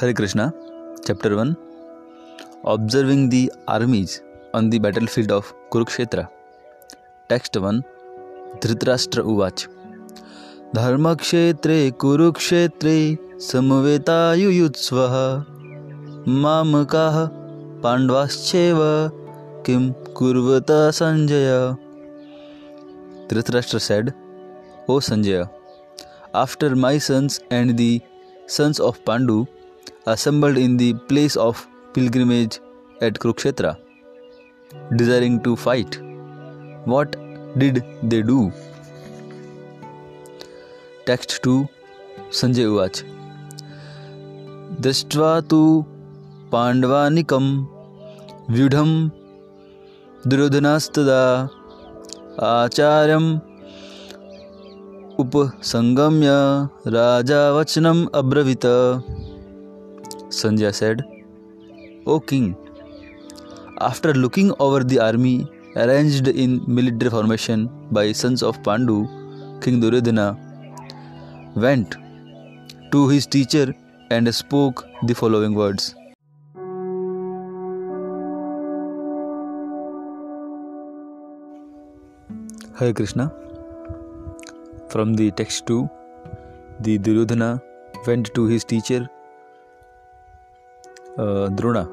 [0.00, 0.50] Hare Krishna
[1.06, 1.54] chapter one
[2.66, 4.20] observing the armies
[4.54, 6.24] on the battlefield of Kurukshetra
[7.30, 7.80] text one
[8.62, 9.66] Dhritarashtra उवाच
[10.74, 12.96] धर्म क्षेत्रे कुरुक्षेत्रे
[13.42, 15.00] समवेतायुयुत्स्व
[16.40, 17.08] माम का
[17.84, 18.78] पांडवाश्चेव
[19.66, 21.50] किम कुर्वता Sanjaya
[23.30, 24.12] Dhritarashtra said
[24.90, 25.44] O Sanjaya
[26.36, 28.00] after my sons and the
[28.48, 29.44] sons of Pandu
[30.07, 32.59] assembled in the place of pilgrimage
[33.01, 33.77] at Kurukshetra,
[34.95, 35.99] desiring to fight.
[36.85, 37.15] What
[37.57, 38.51] did they do?
[41.05, 41.67] Text 2
[42.29, 43.03] Sanjay Uvach
[44.85, 45.59] दृष्ट्वा तु
[46.51, 47.45] पाण्डवानिकं
[48.55, 48.91] व्यूढं
[50.29, 51.23] दुर्योधनास्तदा
[52.49, 53.29] आचार्यम्
[55.23, 56.29] उपसंगम्य
[56.97, 58.65] राजा वचनम् अब्रवीत
[60.42, 61.02] Sanjay said,
[62.06, 62.56] O king,
[63.80, 68.98] after looking over the army arranged in military formation by sons of Pandu,
[69.60, 70.36] King Duryodhana
[71.56, 71.96] went
[72.92, 73.74] to his teacher
[74.10, 75.94] and spoke the following words.
[82.78, 83.32] Hare Krishna.
[84.88, 85.88] From the text 2,
[86.80, 87.60] the Duryodhana
[88.06, 89.08] went to his teacher
[91.17, 91.87] uh, Drona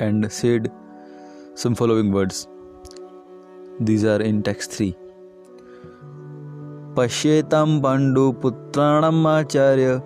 [0.00, 0.70] and said
[1.54, 2.48] some following words.
[3.80, 4.94] These are in text 3.
[6.96, 10.00] पश्येतां पाण्डुपुत्राणाम् आचार्य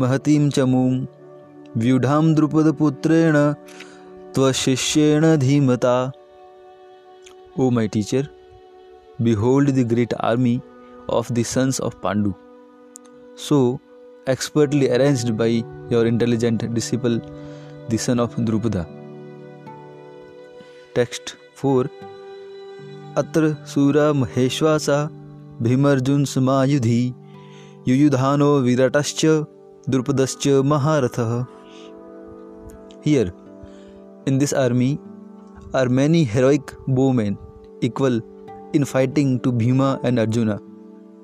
[0.00, 0.90] महतीं च मूं
[1.82, 3.36] व्यूढां द्रुपदपुत्रेण
[4.34, 5.96] त्वशिष्येण धीमता
[7.58, 8.22] O my teacher,
[9.22, 10.62] behold the great army
[11.08, 12.32] of the sons of Pandu,
[13.34, 13.78] so
[14.26, 15.48] expertly arranged by
[15.90, 17.20] your intelligent disciple
[17.89, 18.85] the son of Drupada.
[20.95, 21.89] Text 4
[23.17, 24.97] अत्र सूरा महेश्वासा
[25.63, 26.99] भीमर्जुन समायुधि
[27.87, 29.25] युयुधानो विराटश्च
[29.89, 31.45] द्रुपदश्च महारथः
[33.03, 33.31] Here,
[34.25, 34.99] in this army,
[35.73, 37.37] are many heroic bowmen
[37.81, 38.19] equal
[38.73, 40.59] in fighting to Bhima and Arjuna,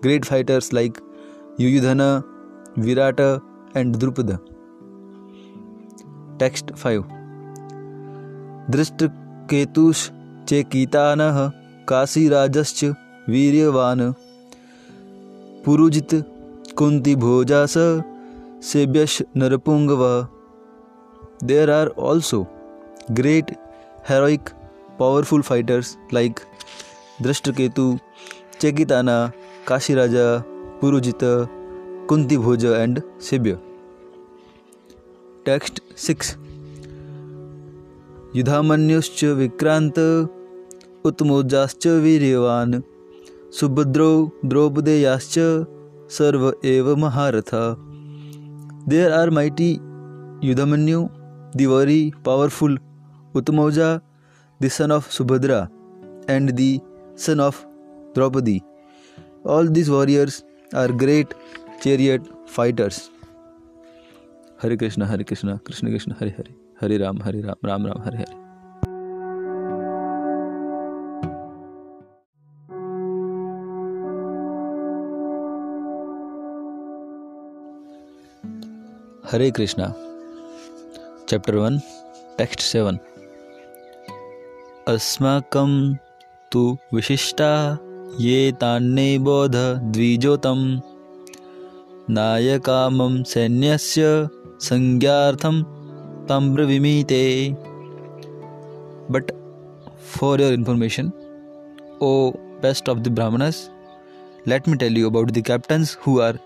[0.02, 1.02] great fighters like
[1.60, 2.24] Yuyudhana,
[2.78, 3.42] Virata,
[3.76, 4.53] and Drupada.
[6.40, 7.02] Text five
[8.70, 9.96] दृष्टकेतुश्चेकीता
[11.88, 12.82] काशीराजश्च
[13.30, 14.00] वीर्यवान।
[15.66, 16.12] पुरुजित
[16.78, 17.78] कुंती भोजा स
[18.64, 20.16] सेब्यश नरपुंग वह
[21.44, 22.40] there are also
[23.12, 23.46] great
[24.10, 24.44] heroic
[25.00, 26.34] powerful fighters like
[27.22, 27.86] Dhrishtaketu
[28.62, 29.18] Chekitana
[29.68, 30.28] Kashiraja,
[30.82, 31.22] Purujit,
[32.10, 33.52] Kunti Bhoja and Shaibya
[35.46, 36.30] text six.
[38.36, 40.00] युधामुश्च विक्रांत
[41.06, 42.80] उत्मोजाश्च वीरवान्
[43.52, 44.12] सुभद्रौ
[44.46, 45.36] द्रौपदेयाश्च
[46.12, 47.52] सर्व एव महारथ।
[48.90, 49.72] There are mighty
[50.44, 51.02] Yudhamanyu
[51.56, 52.80] the very powerful
[53.36, 53.90] Uttamauja
[54.60, 55.60] the son of Subhadra
[56.30, 56.72] and the
[57.18, 57.64] son of
[58.16, 58.60] Draupadi.
[59.48, 60.44] All this warriors
[60.76, 61.34] are great
[61.84, 63.10] chariot fighters
[64.64, 68.18] Hare Krishna Hare Krishna Krishna Krishna, Hare Hare Hare Ram Hare Ram Ram Ram, Hare
[68.18, 68.36] Hare.
[79.32, 79.88] Hare Krishna
[81.30, 81.80] chapter one
[82.38, 83.00] text seven
[84.88, 85.96] अस्माकं
[86.52, 87.78] तु विशिष्टा,
[88.20, 89.56] ये तान्ने बोध
[89.92, 90.80] द्विजोतं
[92.10, 94.28] नायकामं सैन्यस्य
[94.64, 95.64] संज्ञार्थम
[99.12, 99.32] but
[100.18, 101.12] for your information
[102.02, 102.14] O
[102.62, 103.68] best of the brahmanas
[104.48, 106.40] let me tell you about the captains who are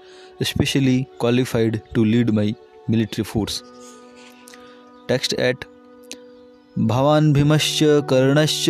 [0.43, 2.55] specially qualified to lead my
[2.89, 3.61] military force
[5.07, 5.65] text eight
[6.75, 8.65] भवान भीमश्च कर्णश्च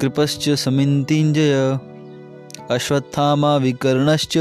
[0.00, 1.54] कृपश्च समिंतिजय
[2.70, 4.38] अश्वत्थामा विकर्णश्च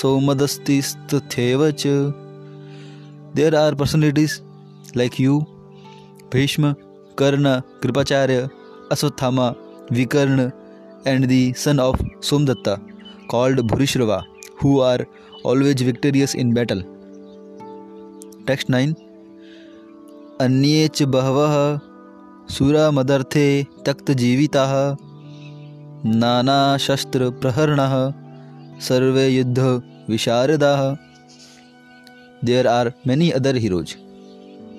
[0.00, 1.70] सौमदस्तिस्तथेव
[3.36, 4.40] there are personalities
[4.96, 5.38] like you
[6.32, 6.72] Bhishma
[7.18, 8.48] Karna Kripacharya
[8.92, 9.48] Ashwatthama
[9.92, 10.50] Vikarna
[11.06, 12.76] and the son of Somadatta
[13.30, 14.22] called Bhurishrava
[14.62, 15.06] who are
[15.46, 16.82] always victorious in battle
[18.46, 18.94] text nine
[20.40, 21.40] अन्ये च बहव
[22.50, 23.46] सुरा मदर्थे
[23.86, 24.64] तक्त जीविता
[26.06, 27.80] नाना शस्त्र प्रहरण
[28.80, 29.58] सर्वे युद्ध
[30.08, 30.74] विशारदा
[32.41, 33.97] there are many other heroes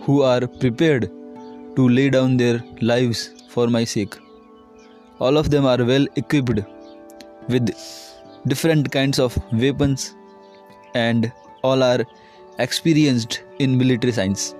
[0.03, 1.11] who are prepared
[1.77, 4.17] to lay down their lives for my sake.
[5.19, 6.61] All of them are well equipped
[7.49, 7.71] with
[8.47, 10.15] different kinds of weapons
[10.95, 12.05] and all are
[12.59, 14.55] experienced in military science.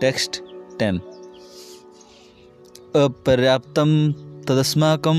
[0.00, 0.42] Text
[0.78, 1.00] 10
[2.96, 3.90] अपर्याप्तं
[4.48, 5.18] तदस्माकं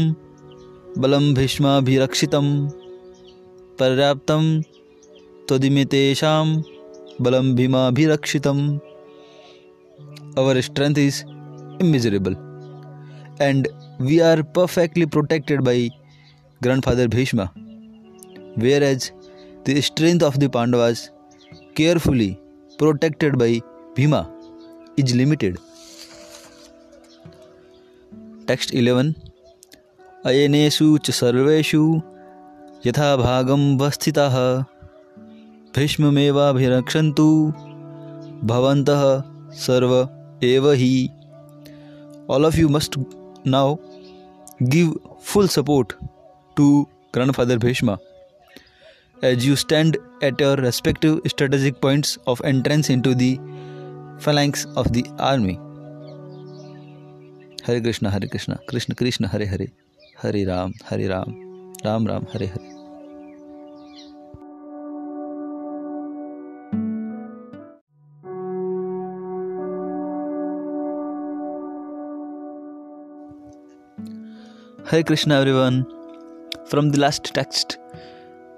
[1.01, 2.47] बलं भीष्माभिरक्षितं
[3.79, 4.43] पर्याप्तं
[5.48, 6.56] तदिमितेशाम
[7.20, 8.58] बलम भीमा भी Rakshitam
[10.38, 11.22] our strength is
[11.82, 12.36] immeasurable
[13.40, 13.68] and
[14.00, 15.88] we are perfectly protected by
[16.82, 17.48] grandfather Bhishma
[18.82, 19.10] whereas
[19.68, 21.08] the strength of the Pandavas
[21.76, 22.30] carefully
[22.78, 23.60] protected by
[23.96, 24.24] Bhima
[24.98, 25.58] is limited
[28.48, 29.14] text eleven
[30.26, 31.82] अयनेशु च सर्वेशु
[32.86, 34.28] यथा भागम वस्थिता
[35.76, 37.26] भीष्मेवाभिरक्षंतु
[38.44, 38.86] भवंत
[39.56, 39.94] सर्व
[40.46, 41.08] एव ही।
[42.30, 42.98] All of you must
[43.46, 43.76] now
[44.62, 45.92] give full support
[46.56, 46.66] to
[47.14, 47.96] grandfather Bhishma
[49.24, 53.34] as you stand at your respective strategic points of entrance into the
[54.24, 55.56] phalanx of the army
[57.68, 59.68] Hare Krishna Hare Krishna Krishna Krishna Hare Hare
[60.22, 61.34] Hare Ram Hare Ram
[61.84, 62.61] Ram Ram Hare Hare
[74.92, 75.86] Hare Krishna everyone.
[76.66, 77.78] From the last text,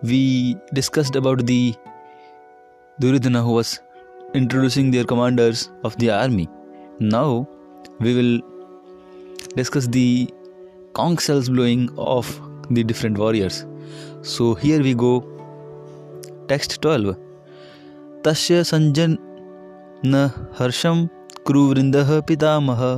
[0.03, 1.77] we discussed about the
[3.01, 3.79] Duryodhana who was
[4.35, 6.49] introducing their commanders of the army.
[6.99, 7.47] Now
[8.01, 8.41] we will
[9.55, 10.29] discuss the
[10.93, 12.37] conch shells blowing of
[12.69, 13.65] the different warriors.
[14.23, 15.15] So here we go.
[16.49, 17.17] Text 12.
[18.25, 19.19] तस्य संजन
[20.07, 21.09] न हर्षम
[21.47, 22.89] क्रूवृन्दः पितामह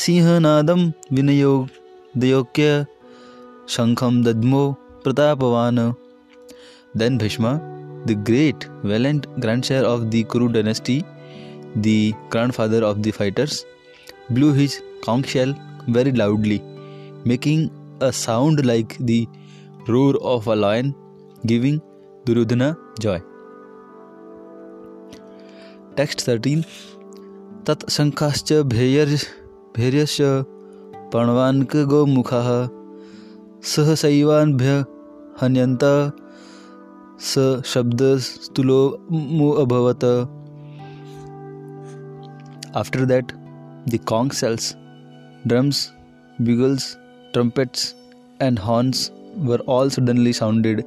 [0.00, 1.81] सिंहनादं विनयोग
[2.14, 2.84] दयोक्य
[3.68, 4.62] शंखम दद्मो
[5.04, 5.78] प्रतापवान।
[6.96, 7.52] Then Bhishma
[8.06, 9.26] the great valiant
[9.64, 11.00] grandsire of the Kuru dynasty
[11.78, 11.94] the
[12.52, 13.64] grandfather of the fighters
[14.32, 15.54] blew his conchshell
[15.90, 16.60] very loudly
[17.26, 17.68] making
[18.02, 19.24] a sound like the
[19.88, 20.94] roar of a lion
[21.46, 21.80] giving
[22.26, 23.20] Duryodhana joy
[25.96, 26.64] text thirteen
[27.66, 29.18] तत्शंखाश्च भेयर
[29.76, 30.20] भेयश्च
[31.12, 32.40] प्रणवान्क गोमुखा
[33.70, 34.76] सहसैवान्भ्य
[35.42, 35.82] हन्यंत
[37.22, 37.42] स
[37.72, 38.78] शब्द स्तुलो
[39.12, 40.04] मु अभवत।
[42.76, 43.32] After that
[43.88, 43.98] the
[44.40, 44.74] conchshells
[45.46, 45.86] drums
[46.38, 46.90] bugles
[47.32, 47.94] trumpets
[48.42, 49.10] and horns
[49.48, 50.84] were all suddenly sounded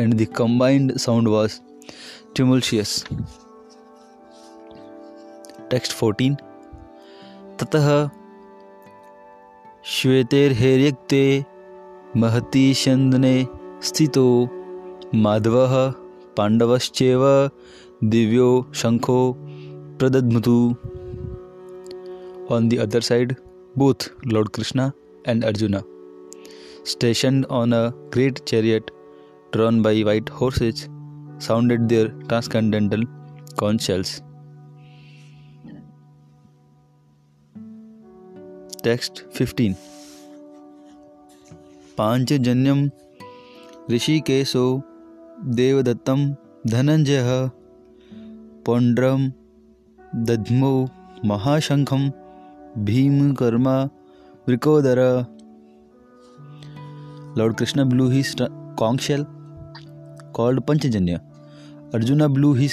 [0.00, 1.60] and the combined sound was
[2.34, 3.02] tumultuous
[5.70, 6.36] text fourteen
[7.60, 8.08] ततः
[9.94, 11.44] श्वेतेर्ते
[12.16, 13.46] महती चंदने
[13.82, 14.24] स्थितो।
[15.14, 15.56] माधव
[16.36, 17.12] पांडवश्चे
[18.10, 19.18] दिव्यो शंखो
[19.98, 20.56] प्रदधमतु
[22.54, 23.34] on the other side
[23.78, 24.90] both Lord Krishna
[25.28, 25.80] and Arjuna
[26.86, 28.90] station on a great chariot
[29.52, 30.86] drawn by white horses
[31.46, 33.04] sounded their transcendental
[33.58, 34.20] conchshells
[38.84, 39.72] text fifteen
[41.98, 42.88] पांचजन्यम
[43.90, 44.80] ऋषिकेशो
[45.44, 46.34] देवदत्तम
[46.66, 47.48] धनंजय
[48.66, 49.32] पौंड्रम
[50.14, 50.86] दध्मो
[51.24, 52.10] महाशंखम
[52.78, 53.76] भीमकर्मा
[54.48, 55.00] Vrikodar
[57.38, 58.36] Lord Krishna blew his
[58.82, 59.24] conch shell
[60.38, 61.20] Panchajanya.
[61.92, 62.28] Panchajanya.
[62.30, 62.72] Blew his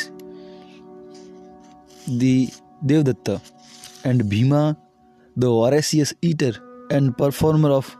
[2.09, 2.47] the
[2.87, 3.35] Devdatta
[4.05, 4.61] and Bhima
[5.35, 6.53] the voracious eater
[6.89, 7.95] and performer of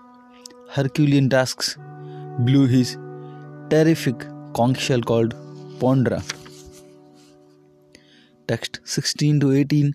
[0.70, 1.78] Herculean tasks,
[2.40, 2.98] blew his
[3.70, 5.36] terrific conch shell called
[5.80, 6.22] Pondra.
[8.48, 9.94] Text 16 to 18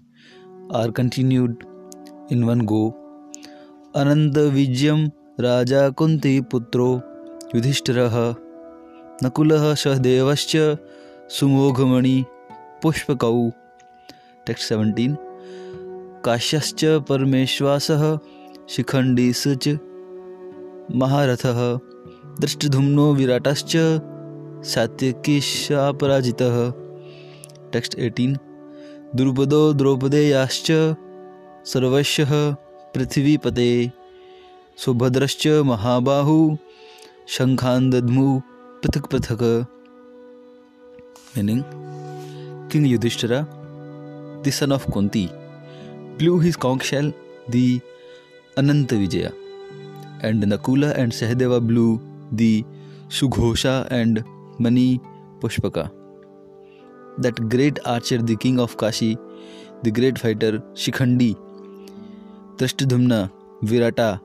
[0.70, 1.66] are continued
[2.30, 2.96] in one go.
[3.94, 7.02] Ananda Vijyam Raja Kunti Putro
[7.52, 8.38] Yudhishthiraha
[9.22, 10.78] Nakulaha Sahadevascha
[11.28, 12.26] Sumoghamani
[12.80, 13.54] Pushpakau.
[14.44, 15.27] Text 17
[16.24, 18.18] काश्यश्च परमेश्वासः
[18.68, 19.78] शिखण्डीस् च
[20.94, 21.78] महारथः।
[22.40, 24.00] दृष्टधुम्नो विराटश्च
[24.64, 26.72] सात्यकीशापराजितः।
[27.72, 28.38] Text eighteen.
[29.14, 30.96] द्रुपदो द्रौपदेयाश्च
[31.64, 32.56] सर्वशः
[32.94, 33.92] पृथ्वीपते।
[34.76, 36.56] सुभद्रश्च महाबाहु
[37.28, 38.40] शङ्खान् दद्मु
[38.82, 39.64] पृथक् पृथक्।
[41.38, 41.62] Meaning,
[42.72, 43.44] King Yudhishthira,
[44.42, 45.28] the son of Kunti,
[46.18, 47.12] blew his conch shell,
[47.48, 47.80] the
[48.56, 49.32] Ananta Vijaya,
[50.20, 52.00] and Nakula and Sahadeva blew
[52.32, 52.64] the
[53.08, 54.24] Sughosha and
[54.58, 55.00] Mani
[55.40, 55.90] Pushpaka.
[57.18, 59.16] That great archer, the king of Kashi,
[59.82, 61.36] the great fighter Shikhandi,
[62.56, 63.30] Drashtadhumna,
[63.62, 64.20] Virata,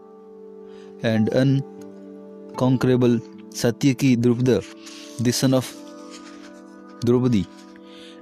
[1.03, 3.19] and unconquerable
[3.49, 4.63] Satyaki Drupada,
[5.19, 5.71] the son of
[7.05, 7.45] Draupadi,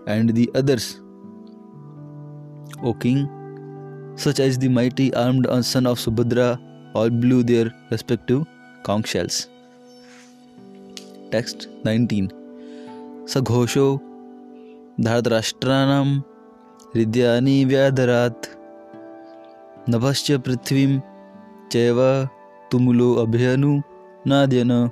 [0.08, 1.00] and the others,
[2.84, 3.30] O king,
[4.17, 6.59] such as the mighty armed son of Subhadra,
[6.95, 8.47] all blew their respective
[8.83, 9.49] conch shells.
[11.31, 12.29] Text 19
[13.33, 13.87] सघोषो
[15.05, 16.07] धार्तराष्ट्राणां
[16.95, 18.47] हृदयानि व्याधरात्
[19.91, 21.01] नभश्च पृथ्वीं
[21.73, 21.99] चैव
[22.71, 23.73] tumulo abhyanu
[24.25, 24.91] nadyana.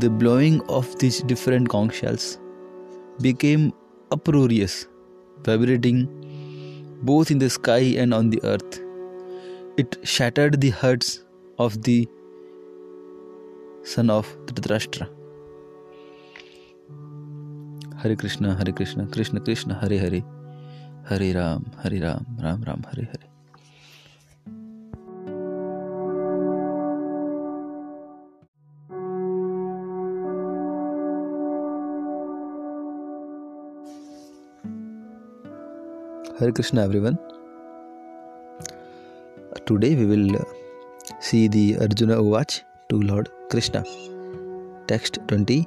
[0.00, 2.38] The blowing of these different conch shells
[3.20, 3.72] became
[4.10, 4.86] uproarious,
[5.44, 6.08] vibrating
[7.03, 8.81] both in the sky and on the earth.
[9.77, 11.23] It shattered the hearts
[11.59, 12.07] of the
[13.83, 15.07] son of Dhritarashtra.
[18.01, 20.23] Hare Krishna, Hare Krishna, Krishna Krishna, Hare Hare,
[21.09, 23.36] Hare Ram, Hare Ram, Ram Ram, Hare Hare.
[36.39, 37.15] Hare Krishna everyone
[39.67, 40.35] today we will
[41.21, 43.81] see the Arjuna उवाच to Lord Krishna
[44.87, 45.59] text twenty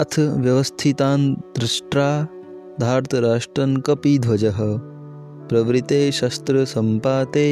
[0.00, 1.08] अथ व्यवस्थिता
[1.58, 2.06] दृष्टा
[2.80, 4.44] धार्तराष्ट्रन कपिध्वज
[5.48, 7.48] प्रवृते शस्त्र संपाते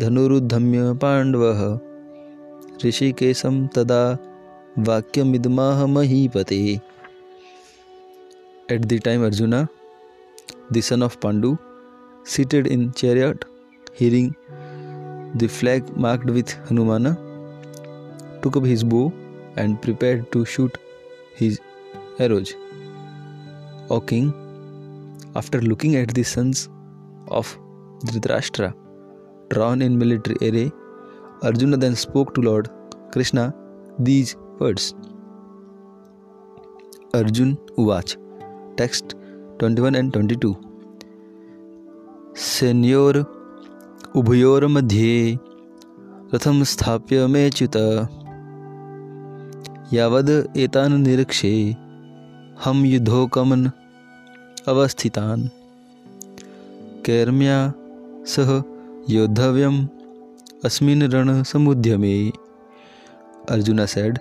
[0.00, 1.44] धनुरुद्धम्य पांडव
[2.84, 4.04] ऋषिकेशम तदा
[4.88, 6.60] वाक्यमिदमाह महीपते
[8.68, 9.66] at the time Arjuna
[10.70, 11.58] the son of Pandu,
[12.24, 13.44] seated in chariot,
[13.92, 14.36] hearing
[15.34, 17.16] the flag marked with Hanumana,
[18.42, 19.12] took up his bow
[19.56, 20.78] and prepared to shoot
[21.34, 21.60] his
[22.18, 22.54] arrows.
[23.90, 24.32] O king,
[25.36, 26.68] after looking at the sons
[27.28, 27.58] of
[28.04, 28.74] Dhritarashtra
[29.50, 30.72] drawn in military array,
[31.42, 32.68] Arjuna then spoke to Lord
[33.12, 33.54] Krishna
[33.98, 34.94] these words.
[37.14, 38.16] Arjun Uvach.
[38.76, 39.14] Text
[39.62, 40.54] 21 and 22
[42.36, 43.16] सेन्योर
[44.16, 45.38] उभयोर्मध्ये
[46.34, 47.76] रथं स्थाप्य मेच्युत
[49.92, 51.76] यावद् एतान् निरीक्षे,
[52.64, 53.66] हम युद्धोकमन्
[54.68, 55.44] अवस्थितान्।
[57.06, 57.72] कैर्म्या
[58.26, 58.62] सह
[59.10, 59.86] योद्धव्यम्,
[60.64, 62.16] अस्मिन् रणसमुद्यमे
[63.50, 64.18] Arjun said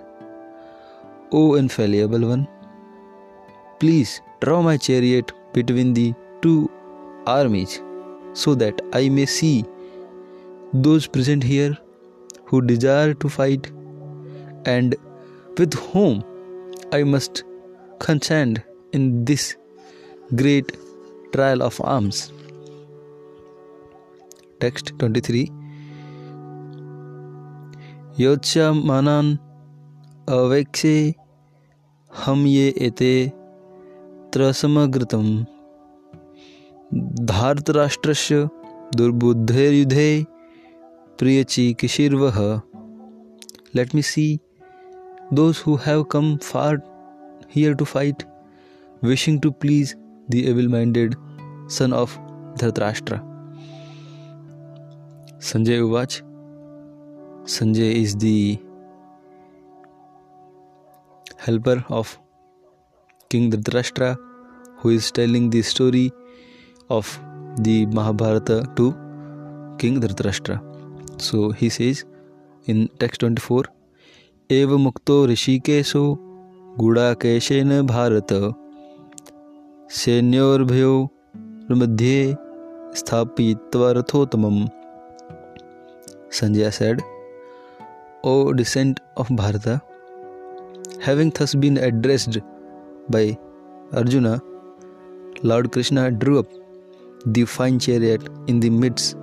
[1.33, 2.43] O infallible one
[3.79, 6.70] please Draw my chariot between the two
[7.26, 7.80] armies
[8.32, 9.64] so that I may see
[10.72, 11.76] those present here
[12.46, 13.70] who desire to fight
[14.64, 14.96] and
[15.58, 16.24] with whom
[16.92, 17.44] I must
[17.98, 19.56] contend in this
[20.34, 20.76] great
[21.32, 22.32] trial of arms.
[24.60, 25.50] Text 23
[28.18, 29.38] Yocha manan
[30.26, 31.14] avekse
[32.24, 33.32] हम ये एते
[34.41, 35.15] समग्रत
[37.21, 38.13] धारतराष्ट्र
[38.95, 40.25] दुर्बुद्धेयुधे
[41.19, 42.29] प्रियची किशीर्व।
[43.75, 44.39] Let me see
[45.33, 46.75] those who have come for
[47.55, 48.23] here to fight
[49.03, 49.95] wishing to please
[50.31, 51.15] the evil minded
[51.69, 52.19] son of
[52.59, 53.19] Dhritarashtra
[55.41, 56.21] Sanjay उवाच
[57.49, 58.23] Sanjay is the
[61.47, 62.17] helper of
[63.31, 64.15] king Dhritarashtra
[64.79, 66.11] who is telling the story
[66.89, 67.19] of
[67.61, 68.91] the Mahabharata to
[69.79, 70.61] King Dhritarashtra.
[71.21, 72.05] So he says
[72.65, 73.63] in text 24
[74.51, 76.03] एव मुक्तो ऋषिकेशो
[76.79, 78.33] गुडाकेशेन भारत
[79.99, 80.91] सैन्योर्भयो
[81.71, 82.35] मध्ये
[82.99, 84.65] स्थापित्वा रथोत्तमम्
[86.29, 87.01] Sanjaya said,
[88.23, 89.81] O descent of Bharata,
[91.01, 92.37] having thus been addressed
[93.09, 93.37] by
[93.93, 94.41] Arjuna,
[95.43, 96.47] Lord Krishna drew up
[97.25, 99.15] the fine chariot in the midst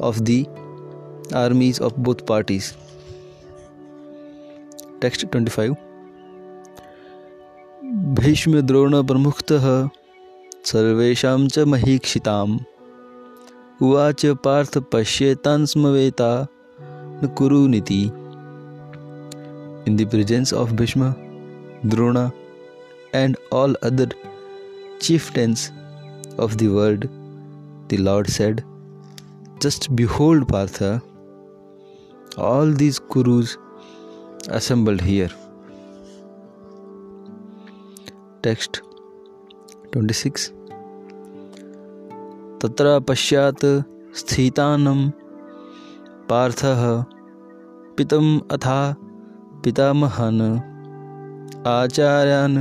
[0.00, 0.46] of the
[1.32, 2.76] armies of both parties.
[5.00, 5.76] Text 25
[8.18, 9.66] Bhishma Drona प्रमुखतः
[10.70, 12.58] सर्वेषां च महीक्षिताम्
[13.82, 16.30] उवाच पार्थ पश्येतान् स्मवेता
[17.22, 18.02] न कुरुनिति
[19.86, 21.16] In the presence of Bhishma,
[21.86, 22.30] Drona
[23.14, 24.08] and all other
[25.00, 25.72] chieftains
[26.38, 27.08] of the world,
[27.88, 28.64] the Lord said,
[29.60, 31.02] Just behold, Partha,
[32.36, 33.56] all these Kurus
[34.48, 35.30] assembled here.
[38.42, 38.82] Text
[39.92, 40.52] 26
[42.62, 43.64] तत्र पश्चात्
[44.20, 45.08] स्थितानं
[46.30, 46.82] पार्थः
[47.98, 48.80] पितम् अथा
[49.64, 50.42] पितामहान्
[51.74, 52.58] आचार्यान्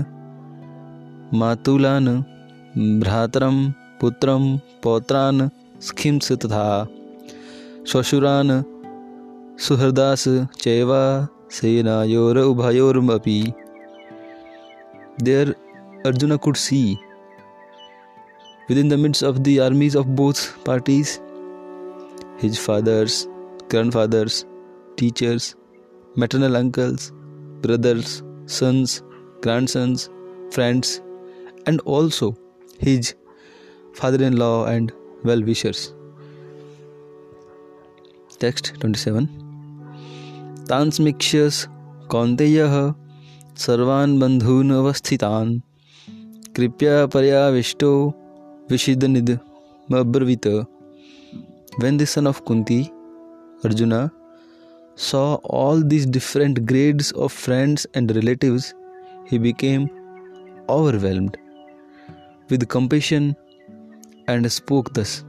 [1.33, 1.99] मातुला
[2.99, 3.43] भ्रातर,
[4.01, 4.35] पुत्र,
[4.83, 5.49] पौत्रन,
[5.81, 6.67] स्खींस तथा
[7.87, 8.63] शशुरा
[9.59, 10.23] सुहृदास
[10.61, 13.53] चैवा, सेनायोर उभयोरमी
[15.23, 15.55] there
[16.05, 16.97] Arjun could see.
[18.77, 20.33] Within the midst of the armies of both
[20.65, 21.17] parties
[22.41, 23.25] his fathers
[23.91, 24.45] grandfathers
[24.97, 25.55] teachers
[26.19, 27.09] maternal uncles
[27.65, 29.01] brothers sons
[29.67, 30.09] grandsons
[30.53, 31.01] friends
[31.67, 32.35] and also
[32.79, 33.13] his
[33.93, 34.91] father in law and
[35.23, 35.93] well wishers.
[38.39, 39.27] Text 27
[40.69, 41.67] Tansmikshyas
[42.07, 42.95] Kaunteya
[43.55, 45.61] Sarvan Bandhun Avasthitan.
[46.53, 48.13] Kripya Paryavishto
[48.67, 49.39] Vishidanid
[49.89, 50.65] Mabravita
[51.79, 52.91] When the son of Kunti,
[53.63, 54.11] Arjuna,
[54.95, 58.73] saw all these different grades of friends and relatives,
[59.25, 59.89] he became
[60.69, 61.37] overwhelmed
[62.49, 63.35] with compassion
[64.27, 65.23] and spoke thus.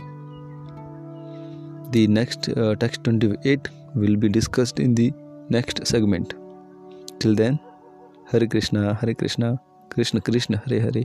[1.90, 5.12] The next uh, text 28 will be discussed in the
[5.48, 6.34] next segment.
[7.18, 7.58] Till then,
[8.30, 9.58] Hare Krishna, Hare Krishna,
[9.88, 11.04] Krishna Krishna, Hare Hare,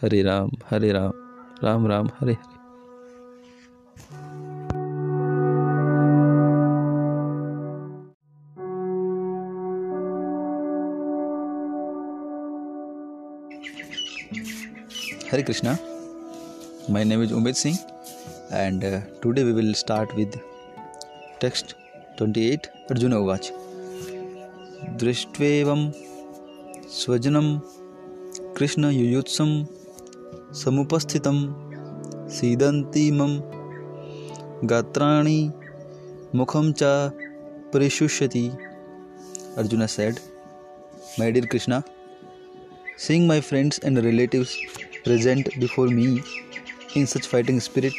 [0.00, 1.12] Hare Ram, Hare Ram,
[1.62, 2.55] Ram Ram, Hare Hare.
[15.36, 15.72] Hare Krishna
[16.90, 17.76] my name is Umed Singh
[18.52, 18.84] and
[19.22, 20.38] today we will start with
[21.40, 21.74] text
[22.16, 23.50] 28 Arjun उवाच
[25.00, 25.82] दृष्ट्वेवम
[26.92, 27.50] स्वजनम
[28.56, 29.52] कृष्ण युयुत्सम
[30.62, 31.42] समुपस्थितम
[32.36, 33.36] सीदंतीमम
[34.68, 35.38] गात्राणी
[36.34, 36.82] मुखम च
[37.74, 38.48] परिशुष्यति
[39.58, 40.20] Arjun said
[41.18, 41.82] my dear Krishna
[42.98, 44.46] seeing my friends and relative
[45.06, 46.22] present before me
[46.96, 47.94] in such fighting spirit,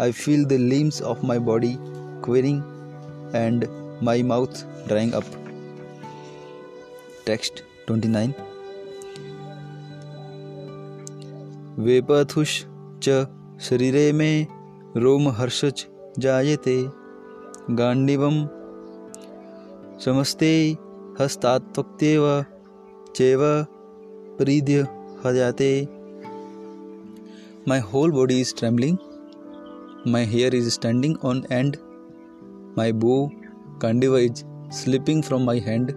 [0.00, 1.78] I feel the limbs of my body
[2.22, 2.62] quivering
[3.34, 3.68] and
[4.00, 5.24] my mouth drying up.
[7.26, 8.34] Text 29
[11.86, 12.50] वेपथुष
[13.04, 13.24] च
[13.68, 14.30] शरीरे मे
[15.04, 15.86] रोमहर्षच
[16.24, 16.76] जायते
[17.78, 18.36] गाण्डिवं
[20.04, 20.52] समस्ते
[21.20, 22.26] हस्तात्वक्त्येव
[23.16, 23.42] चैव
[24.38, 24.84] प्रीद्य
[25.24, 25.72] हजाते
[27.65, 28.99] My whole body is trembling.
[30.05, 31.77] My hair is standing on end.
[32.75, 33.31] My bow,
[33.79, 35.93] Kandiva, is slipping from my hand,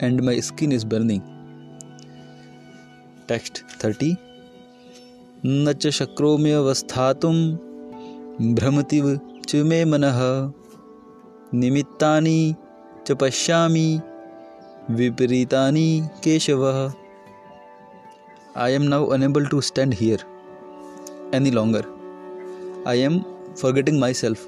[0.00, 1.22] and my skin is burning.
[3.28, 4.16] Text 30
[5.44, 7.36] न च शक्रोम्यवस्थातुं
[8.58, 9.06] भ्रमतिव
[9.48, 10.18] च मे मनः
[11.60, 12.54] निमित्तानि
[13.06, 13.88] च पश्यामि
[14.98, 15.88] विपरीतानि
[16.24, 16.78] केशवः
[18.54, 20.18] I am now unable to stand here
[21.33, 21.85] Any longer.
[22.85, 24.47] I am forgetting myself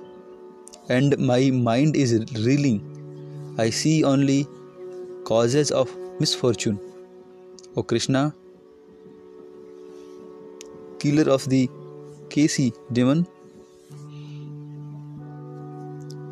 [0.90, 2.14] and my mind is
[2.46, 2.82] reeling.
[3.58, 4.48] I see only
[5.24, 6.80] causes of misfortune.
[7.76, 8.34] O Krishna,
[11.00, 11.70] killer of the
[12.30, 13.26] Kasi demon.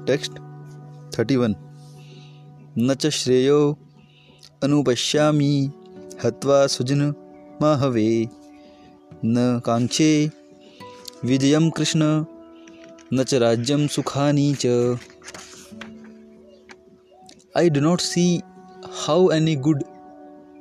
[0.05, 0.39] Text
[1.11, 1.55] 31
[2.79, 3.59] न च श्रेयो
[4.63, 5.53] अनुपश्यामि
[6.23, 7.01] हत्वा सुजन
[7.61, 8.09] महवे
[9.25, 10.29] न कांक्षे।
[11.25, 12.03] विजय कृष्ण,
[13.13, 14.97] न च राज्यम सुखानी च।
[17.57, 18.25] I do not see
[19.05, 19.83] how any good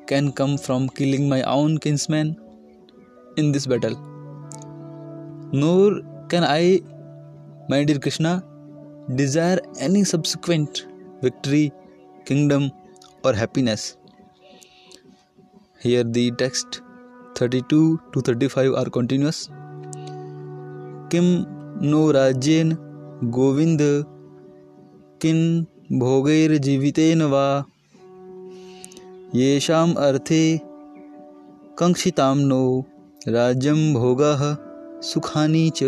[0.09, 2.35] can come from killing my own kinsmen
[3.39, 3.97] in this battle
[5.59, 6.79] nor can I
[7.71, 8.41] my dear Krishna
[9.11, 10.79] desire any subsequent
[11.25, 11.69] victory
[12.29, 12.69] kingdom
[13.27, 13.97] or happiness
[15.85, 16.81] here the text
[17.41, 19.49] 32 to 35 are continuous.
[21.13, 21.27] किं
[21.91, 22.77] नो राज्येन
[23.25, 23.81] गोविन्द
[25.23, 25.65] किं
[25.99, 27.65] भोगैर्जीवितेन वा,
[29.35, 30.61] येषाम् अर्थे
[31.79, 32.85] कङ्क्षितां no,
[33.29, 34.57] राज्यं भोगः
[35.03, 35.85] सुखानि च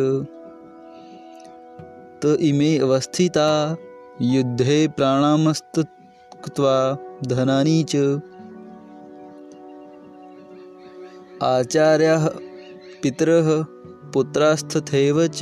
[2.22, 3.76] त इमे अवस्थिता,
[4.22, 7.96] युद्धे प्राणामस्तक्त्वा धनानि च
[11.42, 12.29] आचार्याः
[13.03, 13.62] पितरः
[14.12, 15.38] पुत्रास्तथैव च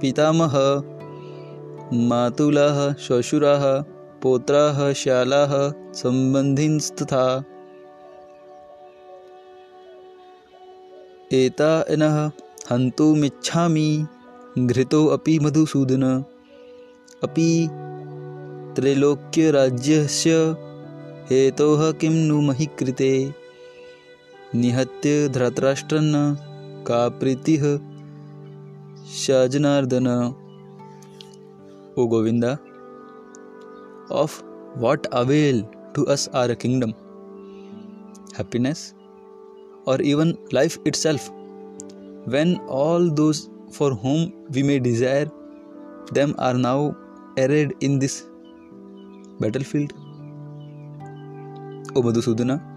[0.00, 0.82] पितामहः।
[1.92, 3.82] मातुलः श्वशुराः
[4.22, 7.44] पौत्राः शालाः सम्बन्धिनस्तथा
[11.32, 12.30] एतानः
[12.70, 14.06] हन्तुमिच्छामि
[14.58, 16.24] घृतोऽपि मधुसूदन।
[17.24, 17.68] अपि
[21.30, 23.43] हेतोः किं नु महि कृते
[24.54, 25.98] निहत्य धृतराष्ट्र
[26.86, 27.56] का प्रीति?
[29.14, 30.06] शजनार्दन।
[31.98, 32.50] O Govinda
[34.12, 34.42] of
[34.78, 35.62] what avail
[35.94, 36.90] to us are a kingdom
[38.38, 38.94] happiness
[39.88, 41.30] or even life itself
[42.28, 43.32] when all those
[43.72, 45.30] for whom we may desire
[46.12, 46.90] them are now
[47.38, 48.22] arrayed in this
[49.62, 49.92] battlefield
[51.96, 52.73] O Madhusudana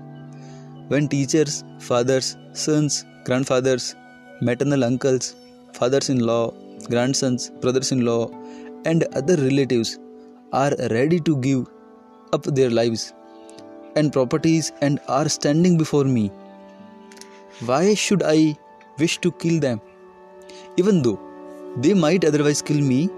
[0.90, 3.96] when teachers, fathers, sons, grandfathers,
[4.42, 5.36] maternal uncles,
[5.74, 6.52] fathers in law,
[6.90, 8.30] grandsons, brothers in law,
[8.86, 10.00] and other relatives
[10.54, 11.68] are ready to give
[12.34, 13.14] up their lives
[13.96, 16.32] and properties and are standing before me,
[17.66, 18.58] why should I
[19.00, 19.82] wish to kill them,
[20.78, 21.20] even though
[21.78, 23.10] they might otherwise kill me,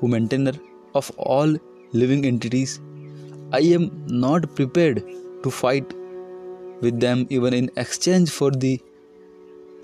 [0.00, 0.52] who maintainer
[0.94, 1.56] of all
[1.92, 2.80] living entities?
[3.52, 5.02] I am not prepared
[5.42, 5.92] to fight
[6.83, 8.79] with them even in exchange for the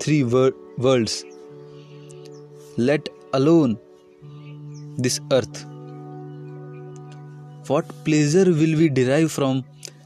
[0.00, 1.24] three wor- worlds,
[2.76, 3.78] let alone
[4.98, 5.64] this earth.
[7.68, 9.64] What pleasure will we derive from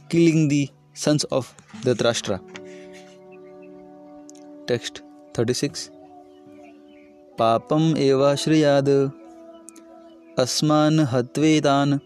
[0.08, 1.54] killing the sons of
[1.84, 2.40] Dhritarashtra?
[4.66, 5.02] Text
[5.34, 5.90] 36
[7.38, 8.88] पापम् एवाश्रयाद्
[10.38, 11.98] अस्मान् हत्वेतान्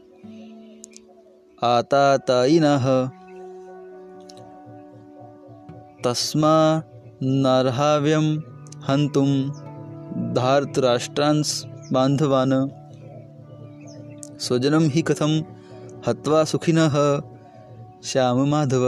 [6.03, 6.81] तस्मा
[7.23, 8.19] हंतु
[8.89, 9.31] हंतुम
[10.33, 12.53] धारतराष्ट्रांस बांधवान
[14.39, 15.31] स्वजनम ही कथम
[16.07, 16.79] हत्वा सुखिन?
[18.03, 18.85] Shyam Madhav.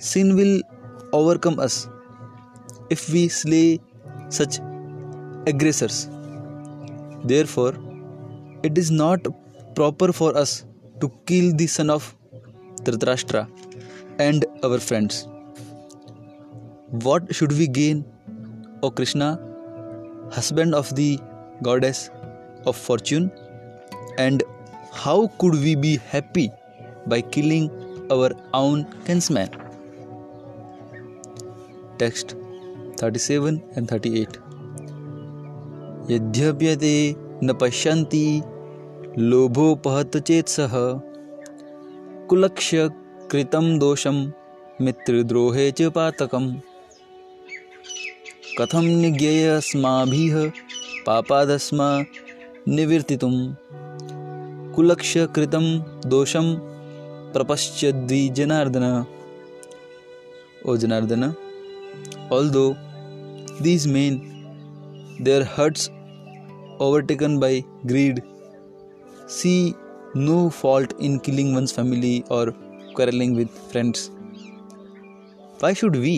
[0.00, 0.62] Sin will
[1.14, 1.86] overcome us
[2.92, 3.64] if we slay
[4.32, 4.60] such
[5.48, 6.06] aggressors
[7.46, 7.82] therefore
[8.64, 9.28] it is not
[9.74, 10.64] proper for us
[11.00, 12.12] to kill the son of
[12.82, 13.46] Dhritarashtra
[14.20, 15.26] and our friends
[17.00, 18.04] what should we gain
[18.82, 19.26] o krishna
[20.30, 21.18] husband of the
[21.62, 22.10] goddess
[22.66, 23.30] of fortune
[24.18, 24.42] and
[24.92, 26.50] how could we be happy
[27.06, 27.70] by killing
[28.10, 29.48] our own kinsman?
[31.98, 32.36] Text
[32.98, 34.38] 37 and 38
[36.10, 36.96] यद्यप्यते
[37.44, 38.26] न पश्यन्ति
[39.18, 40.74] लोभोपहत चेत्सः
[42.28, 42.88] कुलक्ष्य
[43.32, 44.20] कृतं दोषं
[44.84, 46.52] मित्रद्रोहे च पातकम्
[48.58, 50.28] कथम निज्ञेयस्माभि
[51.06, 51.86] पापादस्मा
[52.68, 53.18] निवृत्ति
[54.74, 55.64] कुलक्ष कृतम
[56.06, 56.52] दोषम
[57.34, 57.92] प्रपश्चि
[58.36, 58.84] Janardan
[60.66, 61.24] O Janardana
[62.50, 62.66] although
[63.62, 64.20] these men
[65.22, 65.88] their hearts
[66.80, 68.20] overtaken by greed
[69.30, 69.54] see
[70.18, 72.54] no fault in killing one's family or
[72.96, 74.08] quarrelling with friends
[75.62, 76.16] why should we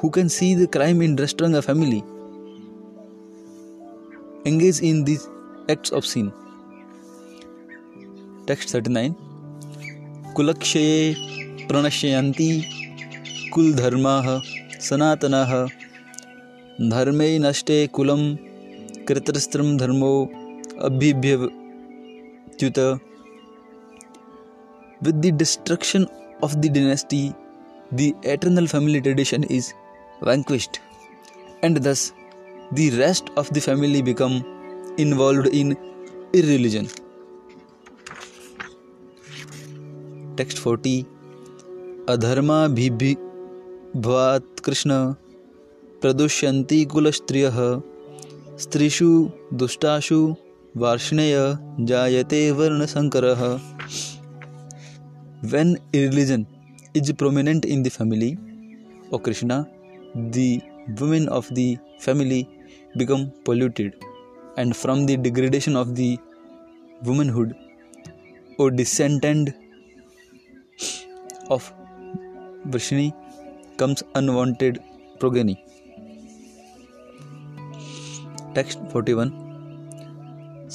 [0.00, 2.04] who can see the crime in destroying a family,
[4.44, 5.28] engage in these
[5.68, 6.32] acts of sin?
[8.46, 9.14] Text 39
[10.36, 12.50] कुलक्षये प्रणश्यन्ति
[13.52, 14.26] कुलधर्माः
[14.88, 15.52] सनातनाः
[16.92, 18.22] धर्मे नष्टे कुलं
[19.08, 20.12] कृतस्त्रं धर्मो
[20.88, 22.78] अभिभ्यच्युत
[25.02, 26.06] With the destruction
[26.42, 27.34] of the dynasty,
[27.92, 29.72] the eternal family tradition is
[30.22, 30.80] vanquished,
[31.62, 32.12] and thus
[32.72, 34.44] the rest of the family become
[34.98, 35.76] involved in
[36.32, 36.88] irreligion.
[40.36, 41.04] Text 40
[42.12, 43.16] अधर्माभिभवात्
[44.64, 44.90] Krishna
[46.02, 47.58] प्रदुष्यन्ति कुलस्त्रियः
[48.64, 49.08] स्त्रीषु
[49.60, 50.20] दुष्टाशु
[50.84, 51.34] वार्ष्णेय
[51.90, 53.42] जायते वर्णसङ्करः
[55.50, 56.46] When irreligion
[56.94, 58.36] is prominent in the family,
[59.12, 59.68] O Krishna,
[60.14, 60.62] the
[61.00, 62.48] women of the family
[62.96, 64.04] become polluted,
[64.56, 66.18] and from the degradation of the
[67.04, 67.54] womanhood,
[68.58, 69.50] O descendant
[71.50, 71.72] of
[72.66, 73.14] Vrishni
[73.76, 74.80] comes unwanted
[75.20, 75.64] progeny.
[78.54, 79.30] Text 41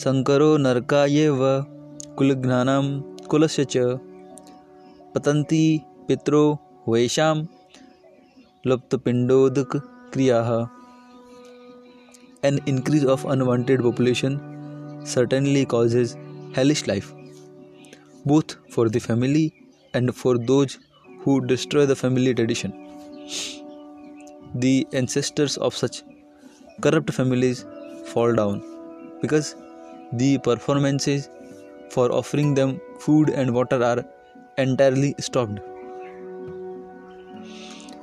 [0.01, 1.41] Sankaro नरकायेव
[2.17, 2.83] कुलघ्नानां
[3.31, 3.77] कुलस्य च
[5.15, 5.65] पतन्ति
[6.07, 6.43] पितरो
[6.87, 7.35] वैशां
[8.66, 9.76] लुप्तपिण्डोदक
[10.12, 10.50] क्रियाः
[12.44, 14.34] An increase of unwanted population
[15.04, 16.16] certainly causes
[16.54, 17.12] hellish life,
[18.24, 19.52] both for the family
[19.92, 20.78] and for those
[21.22, 22.72] who destroy the family tradition.
[24.54, 26.02] The ancestors of such
[26.80, 27.64] corrupt families
[28.12, 28.62] fall down
[29.20, 29.56] because
[30.12, 31.28] the performances
[31.90, 34.04] for offering them food and water are
[34.58, 35.58] entirely stopped.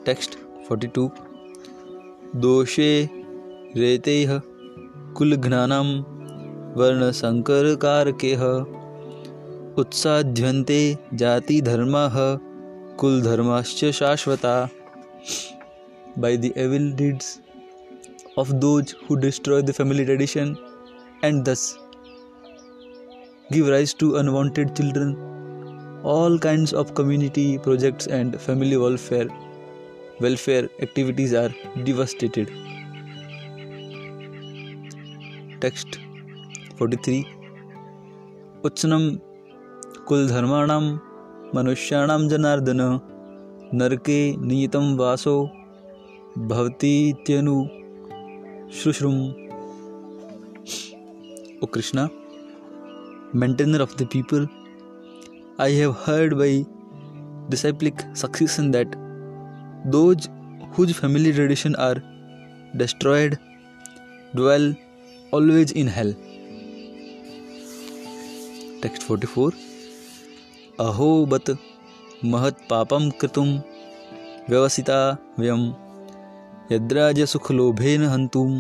[0.04, 0.38] Text
[0.71, 1.09] forty two
[2.43, 2.93] दोषे
[3.77, 4.17] रेते
[5.17, 5.81] कुलघ्ना
[6.77, 8.35] वर्ण संकर कारके
[9.81, 10.79] उत्साध्यन्ते
[11.15, 11.95] जाति धर्म
[13.01, 14.55] कुल धर्माश्च शाश्वता।
[16.19, 17.39] By the evil deeds
[18.39, 20.55] of those who destroy the family tradition
[21.25, 21.75] and thus
[23.53, 25.15] give rise to unwanted children
[26.07, 29.31] all kinds of community projects and family welfare
[30.21, 31.51] welfare activities are
[31.85, 32.51] devastated
[36.79, 37.17] forty three
[38.67, 39.03] उच्चनम
[40.09, 40.83] कुलधर्माणां
[41.55, 42.81] मनुष्याणां जनार्दन
[43.81, 45.37] नरके नियतं वासो
[46.53, 47.57] भवतीत्यनु
[48.81, 49.21] शुश्रुम
[51.63, 52.11] O Krishna,
[53.35, 54.47] maintainer of the people,
[55.59, 56.65] I have heard by
[57.51, 58.97] disciplic succession that
[59.85, 60.29] those
[60.73, 61.97] whose family tradition are
[62.77, 63.39] destroyed
[64.35, 64.75] dwell
[65.33, 66.13] always in hell.
[68.83, 69.53] Text 44
[70.81, 71.51] अहो बत
[72.25, 73.49] महत् पापं कृतुं
[74.51, 75.01] व्यवसिता
[75.39, 75.67] वयं
[76.73, 78.51] यद्राजसुखलोभेन हन्तुं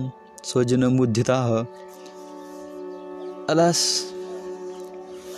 [0.44, 1.64] स्वजनमुद्धिताः
[3.50, 4.12] Alas,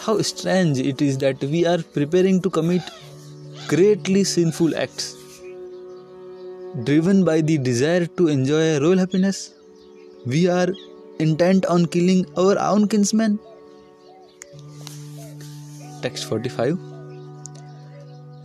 [0.00, 2.82] how strange it is that we are preparing to commit
[3.68, 5.16] greatly sinful acts,
[6.84, 9.54] driven by the desire to enjoy royal happiness.
[10.26, 10.68] We are
[11.18, 13.38] intent on killing our own kinsmen.
[16.02, 16.78] Text 45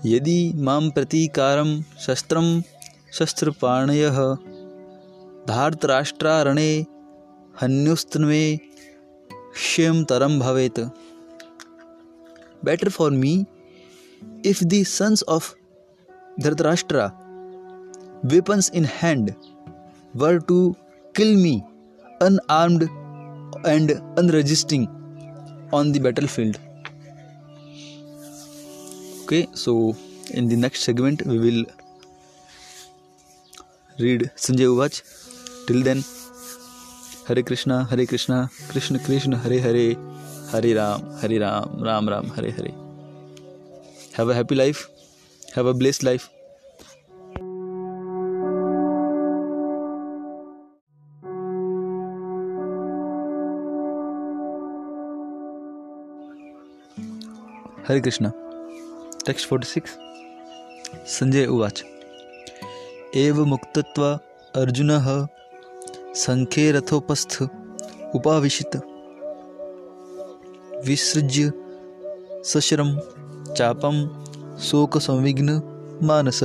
[0.05, 1.69] यदि माँ प्रतीकारं
[2.05, 2.47] शस्त्रं
[3.17, 4.19] शस्त्रपाणयः
[5.47, 6.71] धार्तराष्ट्रारणे
[7.61, 8.43] हन्युस्तन्मे
[9.55, 10.81] क्षयतरं भवेत्
[12.63, 13.45] better for me
[14.43, 15.55] if the sons of
[16.41, 17.05] Dhritarashtra,
[18.23, 19.35] weapons in hand,
[20.13, 20.75] were to
[21.13, 21.63] kill me
[22.21, 22.89] unarmed
[23.65, 24.87] and unresisting
[25.71, 26.59] on the battlefield.
[29.23, 29.95] Okay, so
[30.31, 31.65] in the next segment, we will
[33.99, 35.01] read Sanjay Uvach.
[35.67, 36.03] Till then,
[37.27, 39.95] Hare Krishna, Hare Krishna, Krishna Krishna, Hare Hare,
[40.51, 42.71] Hare Ram, Hare Ram, Ram Ram, Hare Hare.
[44.13, 44.87] Have a happy life,
[45.53, 46.29] have a blessed life.
[57.89, 58.29] Hare Krishna.
[59.25, 59.91] Text forty six
[61.09, 61.83] Sanjay उवाच।
[63.15, 64.09] एव मुक्तत्वा
[64.55, 64.89] अर्जुन
[66.15, 67.37] संखे रथोपस्थ
[68.15, 68.75] उपावित
[70.87, 71.51] विसृज्य
[72.45, 72.91] सश्रम
[73.53, 73.95] चापम
[74.61, 75.49] शोक संविघ्न
[76.03, 76.39] मानस।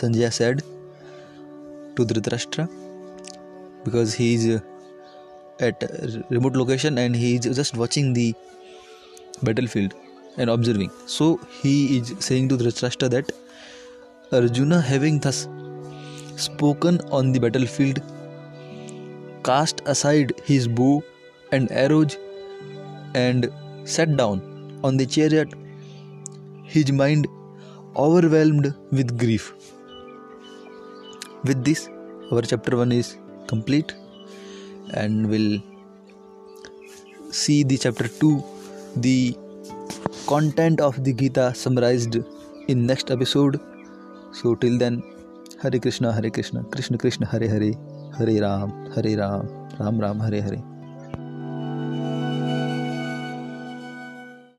[0.00, 0.62] Sanjay said
[1.96, 2.62] to Dhritarashtra
[3.84, 4.48] because he is
[5.64, 5.84] at
[6.32, 8.34] remote location and he is just watching the
[9.42, 9.94] battlefield
[10.36, 10.90] and observing.
[11.06, 13.32] So he is saying to Dhritarashtra that
[14.32, 15.48] Arjuna, having thus
[16.36, 18.00] spoken on the battlefield,
[19.44, 21.02] cast aside his bow
[21.52, 22.16] and arrows
[23.14, 23.50] and
[23.84, 25.52] sat down on the chariot,
[26.64, 27.28] his mind
[27.96, 29.52] overwhelmed with grief.
[31.44, 31.88] With this,
[32.32, 33.94] our chapter 1 is complete
[34.94, 35.60] and we'll
[37.30, 38.42] see the chapter 2
[38.96, 39.36] the
[40.26, 42.16] content of the Gita summarized
[42.68, 43.60] in next episode.
[44.32, 45.02] So till then,
[45.62, 47.72] Hare Krishna, Hare Krishna, Krishna Krishna, Hare Hare,
[48.18, 50.73] Hare Ram, Hare Ram, Ram Ram, Hare Hare.